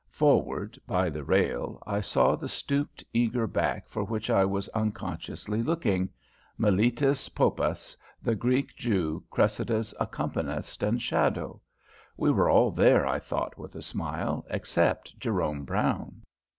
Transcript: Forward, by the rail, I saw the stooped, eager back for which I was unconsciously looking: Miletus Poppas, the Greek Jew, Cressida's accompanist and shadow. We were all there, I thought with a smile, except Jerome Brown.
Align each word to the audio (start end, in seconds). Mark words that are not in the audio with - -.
Forward, 0.09 0.79
by 0.87 1.11
the 1.11 1.23
rail, 1.23 1.77
I 1.85 2.01
saw 2.01 2.35
the 2.35 2.49
stooped, 2.49 3.03
eager 3.13 3.45
back 3.45 3.87
for 3.87 4.03
which 4.03 4.31
I 4.31 4.43
was 4.45 4.67
unconsciously 4.69 5.61
looking: 5.61 6.09
Miletus 6.57 7.29
Poppas, 7.29 7.95
the 8.19 8.33
Greek 8.33 8.75
Jew, 8.75 9.23
Cressida's 9.29 9.93
accompanist 9.99 10.81
and 10.81 10.99
shadow. 10.99 11.61
We 12.17 12.31
were 12.31 12.49
all 12.49 12.71
there, 12.71 13.05
I 13.05 13.19
thought 13.19 13.59
with 13.59 13.75
a 13.75 13.83
smile, 13.83 14.43
except 14.49 15.19
Jerome 15.19 15.65
Brown. 15.65 16.23